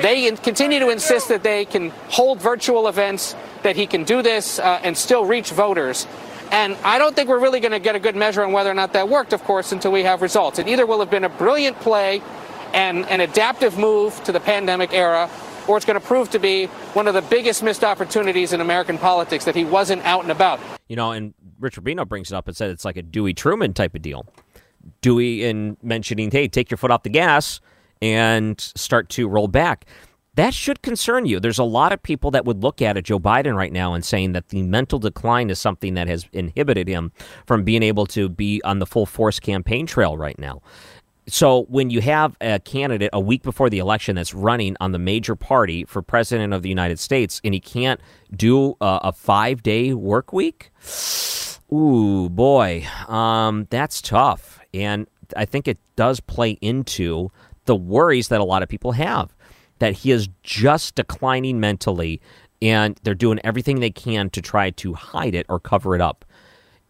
[0.02, 4.58] They continue to insist that they can hold virtual events, that he can do this
[4.58, 6.06] uh, and still reach voters.
[6.50, 8.74] And I don't think we're really going to get a good measure on whether or
[8.74, 10.58] not that worked, of course, until we have results.
[10.58, 12.22] It either will have been a brilliant play
[12.72, 15.30] and an adaptive move to the pandemic era,
[15.68, 18.98] or it's going to prove to be one of the biggest missed opportunities in American
[18.98, 20.60] politics that he wasn't out and about.
[20.88, 23.72] You know, and Rich Rubino brings it up and said it's like a Dewey Truman
[23.72, 24.26] type of deal.
[25.00, 27.60] Dewey in mentioning, hey, take your foot off the gas
[28.02, 29.86] and start to roll back.
[30.36, 31.38] That should concern you.
[31.38, 34.04] There's a lot of people that would look at it, Joe Biden right now and
[34.04, 37.12] saying that the mental decline is something that has inhibited him
[37.46, 40.60] from being able to be on the full force campaign trail right now
[41.26, 44.98] so when you have a candidate a week before the election that's running on the
[44.98, 48.00] major party for president of the United States and he can't
[48.36, 50.70] do a, a five day work week,
[51.72, 54.60] ooh boy, um, that's tough.
[54.74, 55.06] And
[55.36, 57.30] I think it does play into
[57.64, 59.34] the worries that a lot of people have
[59.78, 62.20] that he is just declining mentally
[62.62, 66.24] and they're doing everything they can to try to hide it or cover it up.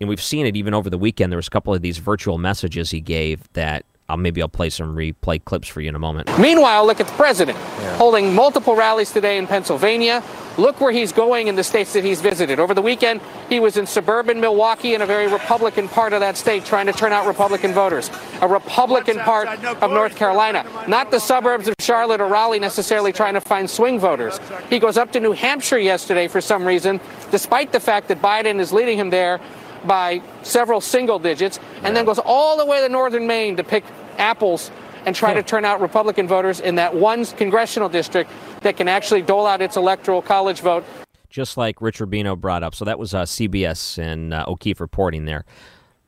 [0.01, 1.33] And we've seen it even over the weekend.
[1.33, 4.69] There was a couple of these virtual messages he gave that I'll, maybe I'll play
[4.69, 6.31] some replay clips for you in a moment.
[6.38, 7.97] Meanwhile, look at the president yeah.
[7.97, 10.23] holding multiple rallies today in Pennsylvania.
[10.57, 12.61] Look where he's going in the states that he's visited.
[12.61, 16.37] Over the weekend, he was in suburban Milwaukee in a very Republican part of that
[16.37, 18.09] state trying to turn out Republican voters.
[18.40, 23.35] A Republican part of North Carolina, not the suburbs of Charlotte or Raleigh necessarily trying
[23.35, 24.38] to find swing voters.
[24.71, 27.01] He goes up to New Hampshire yesterday for some reason,
[27.33, 29.40] despite the fact that Biden is leading him there
[29.87, 33.85] by several single digits, and then goes all the way to northern Maine to pick
[34.18, 34.70] apples
[35.07, 38.31] and try to turn out Republican voters in that one congressional district
[38.62, 40.85] that can actually dole out its electoral college vote.
[41.29, 42.75] Just like Rich Rubino brought up.
[42.75, 45.44] So that was uh, CBS and uh, O'Keefe reporting there.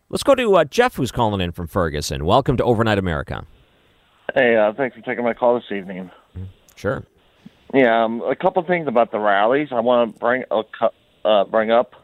[0.08, 2.24] Let's go to uh, Jeff, who's calling in from Ferguson.
[2.24, 3.44] Welcome to Overnight America.
[4.34, 6.10] Hey, uh, thanks for taking my call this evening.
[6.76, 7.04] Sure.
[7.74, 10.44] Yeah, um, a couple things about the rallies I want to bring
[11.24, 11.94] uh, bring up,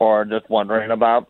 [0.00, 1.28] or just wondering about.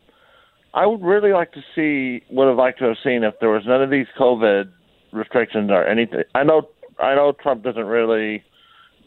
[0.72, 3.64] I would really like to see, would have liked to have seen if there was
[3.66, 4.70] none of these COVID
[5.12, 6.22] restrictions or anything.
[6.34, 6.68] I know,
[7.02, 8.44] I know Trump doesn't really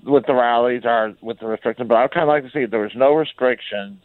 [0.06, 2.71] with the rallies or with the restrictions, but I'd kind of like to see if
[2.71, 3.99] there was no restrictions.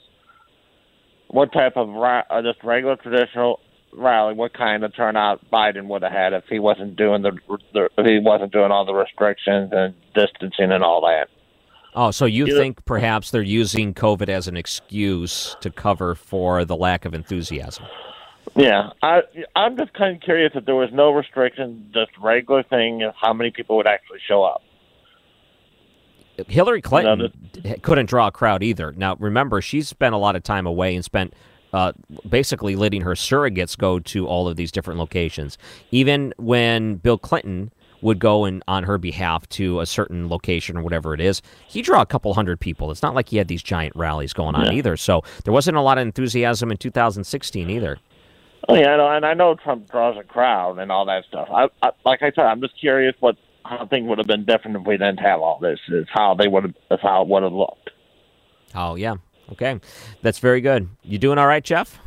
[1.29, 3.59] What type of ra- uh, just regular traditional
[3.93, 4.35] rally?
[4.35, 7.33] What kind of turnout Biden would have had if he wasn't doing the,
[7.75, 11.29] the if he wasn't doing all the restrictions and distancing and all that?
[11.95, 16.77] Oh, so you think perhaps they're using COVID as an excuse to cover for the
[16.77, 17.87] lack of enthusiasm?
[18.57, 19.23] Yeah, I
[19.55, 23.33] I'm just kind of curious if there was no restriction, just regular thing, of how
[23.33, 24.63] many people would actually show up.
[26.47, 27.33] Hillary Clinton
[27.83, 28.93] couldn't draw a crowd either.
[28.93, 31.35] Now, remember, she spent a lot of time away and spent
[31.73, 31.93] uh,
[32.29, 35.59] basically letting her surrogates go to all of these different locations.
[35.91, 40.83] Even when Bill Clinton would go in on her behalf to a certain location or
[40.83, 42.91] whatever it is, he draw a couple hundred people.
[42.91, 44.73] It's not like he had these giant rallies going on Yeah.
[44.73, 44.97] either.
[44.97, 47.99] So there wasn't a lot of enthusiasm in 2016 either.
[48.69, 51.49] Oh, yeah, I know, and I know Trump draws a crowd and all that stuff.
[51.51, 54.77] I, I like I said, I'm just curious what how things would have been different
[54.77, 55.79] if we didn't have all this.
[55.89, 57.91] Is how they would have, is how it would have looked.
[58.75, 59.15] Oh yeah,
[59.53, 59.81] okay,
[60.23, 60.89] that's very good.
[61.03, 61.99] You doing all right, Jeff?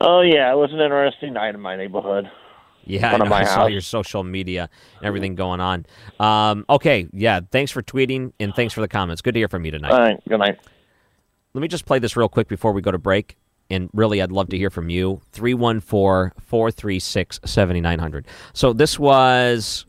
[0.00, 2.30] Oh yeah, it was an interesting night in my neighborhood.
[2.86, 4.68] Yeah, I, know, I saw your social media
[4.98, 5.86] and everything going on.
[6.20, 9.22] Um, okay, yeah, thanks for tweeting and thanks for the comments.
[9.22, 9.92] Good to hear from you tonight.
[9.92, 10.58] All right, good night.
[11.54, 13.36] Let me just play this real quick before we go to break.
[13.70, 15.22] And really, I'd love to hear from you.
[15.32, 18.26] 314 436 7900.
[18.52, 19.86] So, this was.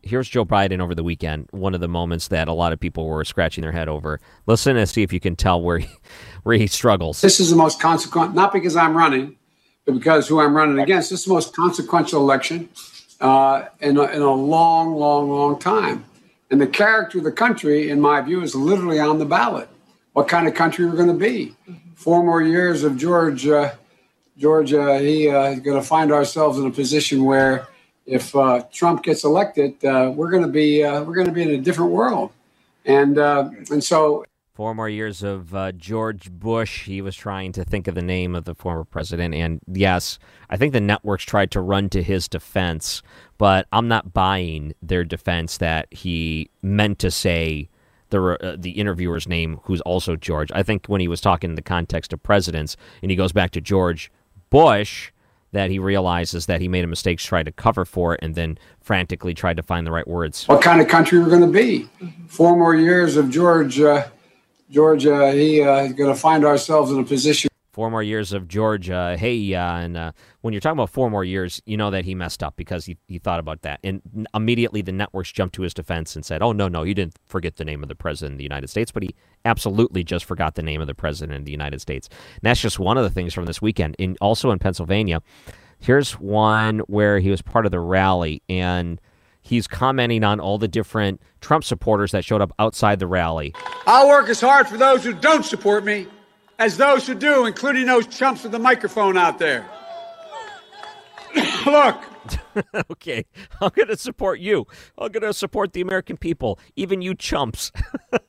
[0.00, 1.48] Here's Joe Biden over the weekend.
[1.50, 4.20] One of the moments that a lot of people were scratching their head over.
[4.46, 5.88] Listen and see if you can tell where he,
[6.44, 7.20] where he struggles.
[7.20, 9.36] This is the most consequent, not because I'm running, but
[9.92, 11.10] because who I'm running against.
[11.10, 12.68] This is the most consequential election
[13.20, 16.04] uh, in, a, in a long, long, long time.
[16.50, 19.68] And the character of the country, in my view, is literally on the ballot.
[20.12, 21.54] What kind of country we're going to be?
[21.94, 23.46] Four more years of George.
[23.46, 23.72] Uh,
[24.38, 27.66] George, uh, he uh, is going to find ourselves in a position where,
[28.06, 31.42] if uh, Trump gets elected, uh, we're going to be uh, we're going to be
[31.42, 32.30] in a different world.
[32.86, 34.24] And uh, and so
[34.58, 36.86] Four more years of uh, George Bush.
[36.86, 39.32] He was trying to think of the name of the former president.
[39.32, 40.18] And yes,
[40.50, 43.00] I think the networks tried to run to his defense,
[43.38, 47.68] but I'm not buying their defense that he meant to say
[48.10, 50.50] the uh, the interviewer's name, who's also George.
[50.52, 53.52] I think when he was talking in the context of presidents, and he goes back
[53.52, 54.10] to George
[54.50, 55.12] Bush,
[55.52, 58.58] that he realizes that he made a mistake, tried to cover for it, and then
[58.80, 60.48] frantically tried to find the right words.
[60.48, 61.88] what kind of country we're going to be.
[62.26, 64.08] Four more years of George, uh,
[64.70, 67.48] George, uh, he uh, is going to find ourselves in a position.
[67.72, 69.16] Four more years of Georgia.
[69.16, 72.14] Hey, uh, and uh, when you're talking about four more years, you know that he
[72.14, 73.78] messed up because he, he thought about that.
[73.84, 74.02] And
[74.34, 77.56] immediately the networks jumped to his defense and said, oh, no, no, he didn't forget
[77.56, 80.62] the name of the president of the United States, but he absolutely just forgot the
[80.62, 82.08] name of the president of the United States.
[82.08, 83.94] And that's just one of the things from this weekend.
[83.98, 85.22] In, also in Pennsylvania,
[85.78, 89.00] here's one where he was part of the rally and
[89.48, 93.54] he's commenting on all the different Trump supporters that showed up outside the rally.
[93.86, 96.06] I'll work as hard for those who don't support me
[96.58, 99.66] as those who do, including those chumps with the microphone out there.
[101.66, 102.02] Look,
[102.90, 103.24] okay,
[103.60, 104.66] I'm going to support you.
[104.98, 107.72] I'm going to support the American people, even you chumps.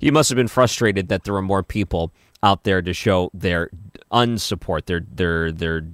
[0.00, 3.70] you must have been frustrated that there were more people out there to show their
[4.12, 5.86] unsupport, their their their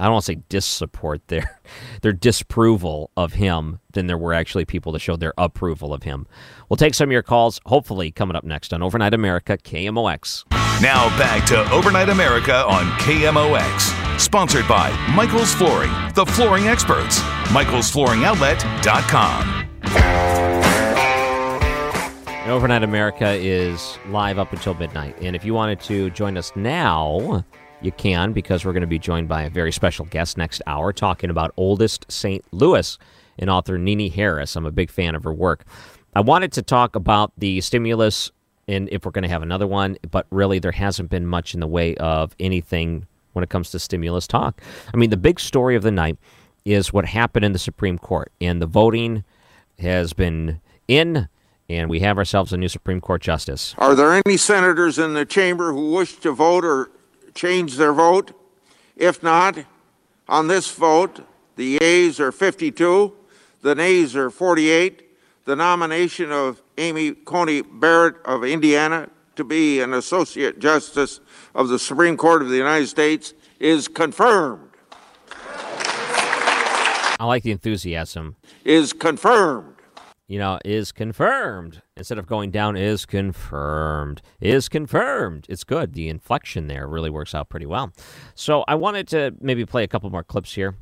[0.00, 1.60] I don't want to say dissupport, their
[2.02, 6.26] their disapproval of him than there were actually people to show their approval of him.
[6.68, 10.50] We'll take some of your calls, hopefully coming up next on Overnight America KMOX.
[10.80, 14.18] Now back to Overnight America on KMOX.
[14.18, 17.20] Sponsored by Michael's Flooring, the flooring experts.
[17.50, 19.60] Michael'sFlooringOutlet.com.
[22.40, 25.14] And Overnight America is live up until midnight.
[25.20, 27.44] And if you wanted to join us now,
[27.82, 30.92] you can because we're going to be joined by a very special guest next hour
[30.92, 32.44] talking about Oldest St.
[32.52, 32.98] Louis
[33.38, 34.56] and author Nini Harris.
[34.56, 35.64] I'm a big fan of her work.
[36.14, 38.30] I wanted to talk about the stimulus
[38.68, 41.60] and if we're going to have another one, but really there hasn't been much in
[41.60, 44.60] the way of anything when it comes to stimulus talk.
[44.92, 46.18] I mean, the big story of the night
[46.64, 49.24] is what happened in the Supreme Court, and the voting
[49.78, 51.28] has been in,
[51.68, 53.74] and we have ourselves a new Supreme Court justice.
[53.78, 56.90] Are there any senators in the chamber who wish to vote or
[57.34, 58.32] change their vote?
[58.96, 59.58] If not,
[60.28, 61.26] On this vote,
[61.56, 63.12] the yeas are 52,
[63.62, 65.08] the nays are 48.
[65.44, 71.18] The nomination of Amy Coney Barrett of Indiana to be an Associate Justice
[71.54, 74.70] of the Supreme Court of the United States is confirmed.
[77.18, 78.36] I like the enthusiasm.
[78.64, 79.69] Is confirmed.
[80.30, 81.82] You know, is confirmed.
[81.96, 84.22] Instead of going down, is confirmed.
[84.40, 85.44] Is confirmed.
[85.48, 85.94] It's good.
[85.94, 87.92] The inflection there really works out pretty well.
[88.36, 90.76] So I wanted to maybe play a couple more clips here.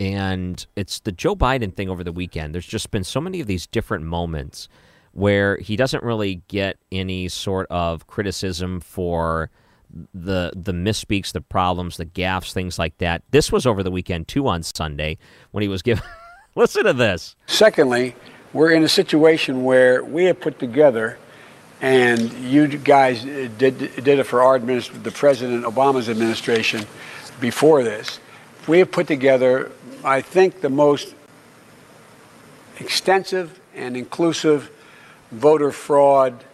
[0.00, 2.56] And it's the Joe Biden thing over the weekend.
[2.56, 4.68] There's just been so many of these different moments
[5.12, 9.48] where he doesn't really get any sort of criticism for
[10.12, 13.22] the the misspeaks, the problems, the gaffes, things like that.
[13.30, 15.18] This was over the weekend too on Sunday
[15.52, 16.02] when he was given.
[16.56, 17.36] Listen to this.
[17.46, 18.16] Secondly,
[18.52, 21.18] we're in a situation where we have put together,
[21.80, 26.86] and you guys did did it for our the President Obama's administration,
[27.40, 28.20] before this.
[28.68, 29.72] We have put together,
[30.04, 31.14] I think, the most
[32.78, 34.70] extensive and inclusive
[35.30, 36.44] voter fraud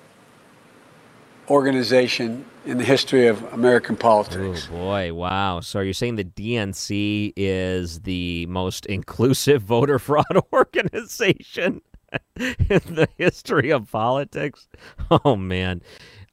[1.51, 4.68] organization in the history of American politics.
[4.70, 5.61] Oh boy, wow.
[5.61, 11.82] So are you saying the DNC is the most inclusive voter fraud organization
[12.36, 14.68] in the history of politics?
[15.11, 15.82] Oh man.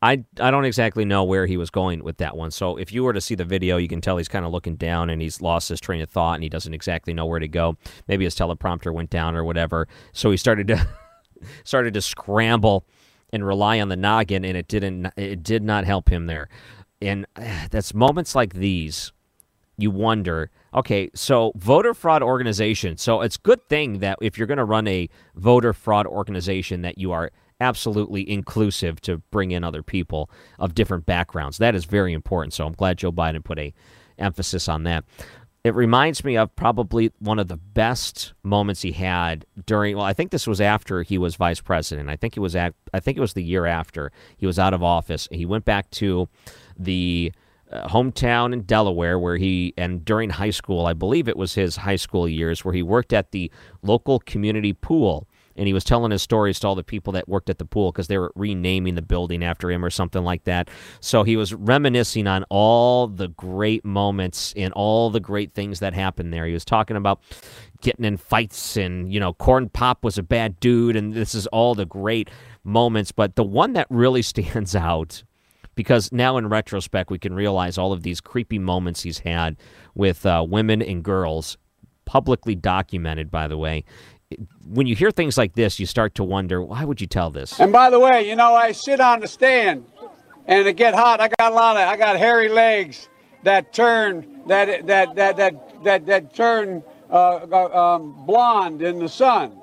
[0.01, 2.51] I, I don't exactly know where he was going with that one.
[2.51, 4.75] So if you were to see the video, you can tell he's kind of looking
[4.75, 7.47] down and he's lost his train of thought and he doesn't exactly know where to
[7.47, 7.75] go.
[8.07, 9.87] Maybe his teleprompter went down or whatever.
[10.11, 10.87] So he started to
[11.63, 12.85] started to scramble
[13.31, 15.11] and rely on the noggin, and it didn't.
[15.17, 16.49] It did not help him there.
[17.01, 17.25] And
[17.69, 19.11] that's moments like these.
[19.77, 22.97] You wonder, okay, so voter fraud organization.
[22.97, 26.97] So it's good thing that if you're going to run a voter fraud organization, that
[26.97, 31.57] you are absolutely inclusive to bring in other people of different backgrounds.
[31.57, 32.53] That is very important.
[32.53, 33.73] So I'm glad Joe Biden put a
[34.17, 35.03] emphasis on that
[35.65, 40.13] it reminds me of probably one of the best moments he had during well i
[40.13, 43.17] think this was after he was vice president i think it was at i think
[43.17, 46.29] it was the year after he was out of office he went back to
[46.77, 47.33] the
[47.71, 51.77] uh, hometown in delaware where he and during high school i believe it was his
[51.77, 53.51] high school years where he worked at the
[53.81, 57.49] local community pool and he was telling his stories to all the people that worked
[57.49, 60.69] at the pool because they were renaming the building after him or something like that.
[60.99, 65.93] So he was reminiscing on all the great moments and all the great things that
[65.93, 66.45] happened there.
[66.45, 67.21] He was talking about
[67.81, 71.47] getting in fights and, you know, Corn Pop was a bad dude and this is
[71.47, 72.29] all the great
[72.63, 73.11] moments.
[73.11, 75.23] But the one that really stands out
[75.75, 79.57] because now in retrospect we can realize all of these creepy moments he's had
[79.93, 81.57] with uh, women and girls
[82.05, 83.83] publicly documented by the way
[84.65, 87.59] when you hear things like this, you start to wonder, why would you tell this?
[87.59, 89.85] And by the way, you know, I sit on the stand
[90.47, 91.21] and it get hot.
[91.21, 93.09] I got a lot of, I got hairy legs
[93.43, 99.59] that turn, that, that, that, that, that, that turn uh, um, blonde in the sun.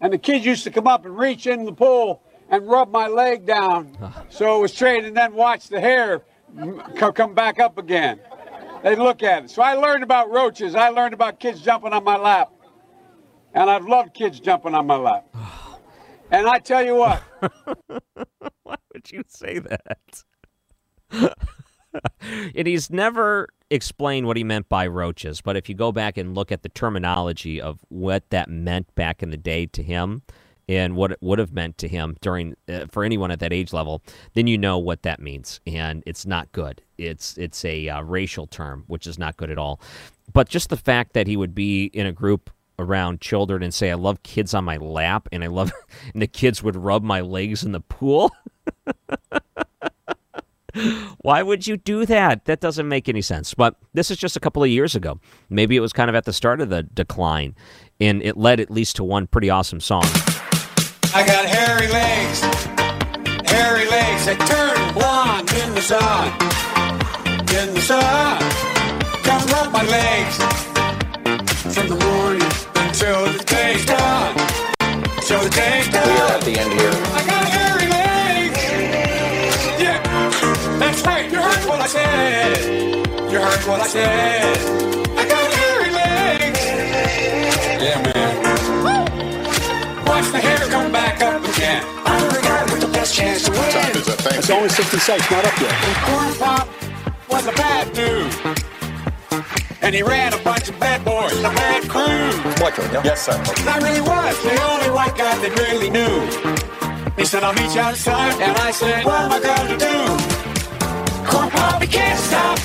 [0.00, 2.22] And the kids used to come up and reach in the pool
[2.54, 4.22] and rub my leg down ah.
[4.28, 6.22] so it was straight and then watch the hair
[7.14, 8.20] come back up again.
[8.82, 9.50] They look at it.
[9.50, 10.74] So I learned about roaches.
[10.74, 12.52] I learned about kids jumping on my lap.
[13.54, 15.26] And I've loved kids jumping on my lap.
[15.34, 15.78] Ah.
[16.30, 17.22] and I tell you what.
[18.62, 20.24] Why would you say that?
[22.54, 26.34] and he's never explained what he meant by roaches, but if you go back and
[26.34, 30.22] look at the terminology of what that meant back in the day to him
[30.68, 33.72] and what it would have meant to him during uh, for anyone at that age
[33.72, 34.02] level,
[34.34, 36.82] then you know what that means, and it's not good.
[36.98, 39.80] It's it's a uh, racial term, which is not good at all.
[40.32, 43.90] But just the fact that he would be in a group around children and say
[43.90, 45.72] I love kids on my lap and I love
[46.12, 48.30] and the kids would rub my legs in the pool.
[51.22, 52.46] Why would you do that?
[52.46, 53.54] That doesn't make any sense.
[53.54, 55.20] But this is just a couple of years ago.
[55.48, 57.54] Maybe it was kind of at the start of the decline
[58.00, 60.04] and it led at least to one pretty awesome song.
[61.16, 62.40] I got hairy legs.
[63.46, 66.26] Hairy legs that turn blonde in the sun.
[67.54, 68.42] In the sun.
[69.22, 70.36] Come rub my legs
[71.70, 72.50] from the morning
[72.98, 74.34] till the day's done.
[75.22, 76.02] Till the day's done.
[76.02, 76.98] We are at the end here.
[77.14, 78.62] I got hairy legs.
[79.78, 80.02] Yeah,
[80.82, 81.30] that's right.
[81.30, 82.58] You heard what I said.
[83.30, 84.58] You heard what I said.
[85.14, 86.58] I got hairy legs.
[87.78, 88.83] Yeah, man.
[90.34, 91.84] Watch the hair come back up again.
[92.04, 93.60] I'm the guy with the best chance to win.
[93.60, 94.18] What time is it?
[94.18, 94.54] Thank It's you.
[94.56, 95.72] only 66, not up yet.
[96.02, 96.68] Corn Pop
[97.30, 98.34] was a bad dude.
[99.80, 102.30] And he ran a bunch of bad boys, a bad crew.
[102.64, 103.40] Like, yeah, yes, sir.
[103.68, 107.12] I really was the only white guy that really knew.
[107.16, 108.34] He said, I'll meet you outside.
[108.40, 111.30] And I said, what am I going to do?
[111.30, 112.58] Corn Pop, he can't stop.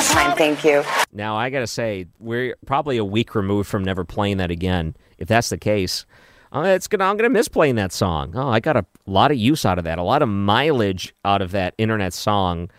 [0.00, 0.82] That's thank you.
[1.12, 4.96] Now I gotta say, we're probably a week removed from never playing that again.
[5.18, 6.06] If that's the case,
[6.52, 8.32] uh, it's gonna I'm gonna miss playing that song.
[8.34, 11.42] Oh, I got a lot of use out of that, a lot of mileage out
[11.42, 12.70] of that internet song.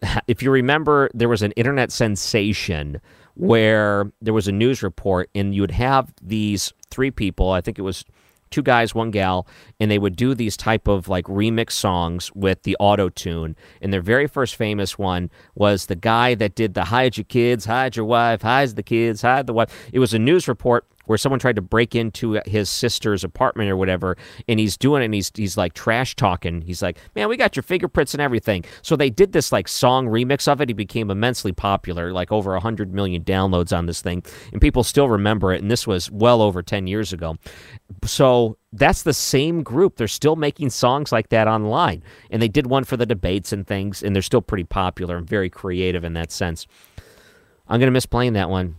[0.28, 3.00] If you remember, there was an internet sensation
[3.34, 7.50] where there was a news report, and you would have these three people.
[7.50, 8.04] I think it was
[8.50, 9.46] two guys, one gal,
[9.80, 13.56] and they would do these type of like remix songs with the auto tune.
[13.80, 17.66] And their very first famous one was the guy that did the hide your kids,
[17.66, 19.72] hide your wife, hide the kids, hide the wife.
[19.92, 23.76] It was a news report where someone tried to break into his sister's apartment or
[23.76, 26.62] whatever, and he's doing it and he's he's like trash talking.
[26.62, 28.64] He's like, Man, we got your fingerprints and everything.
[28.82, 30.68] So they did this like song remix of it.
[30.68, 34.84] He became immensely popular, like over a hundred million downloads on this thing, and people
[34.84, 35.62] still remember it.
[35.62, 37.36] And this was well over ten years ago.
[38.04, 39.96] So that's the same group.
[39.96, 42.02] They're still making songs like that online.
[42.30, 45.26] And they did one for the debates and things, and they're still pretty popular and
[45.26, 46.66] very creative in that sense.
[47.66, 48.76] I'm going to miss playing that one.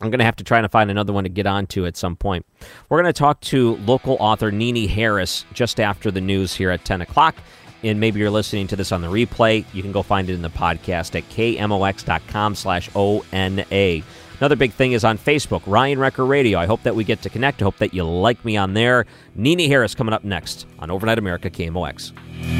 [0.00, 2.16] I'm going to have to try to find another one to get onto at some
[2.16, 2.46] point.
[2.88, 6.84] We're going to talk to local author Nini Harris just after the news here at
[6.84, 7.36] 10 o'clock.
[7.82, 9.64] And maybe you're listening to this on the replay.
[9.72, 14.02] You can go find it in the podcast at kmox.com slash O-N-A.
[14.38, 16.58] Another big thing is on Facebook, Ryan Wrecker Radio.
[16.58, 17.60] I hope that we get to connect.
[17.60, 19.04] I hope that you like me on there.
[19.34, 22.59] Nini Harris coming up next on Overnight America KMOX.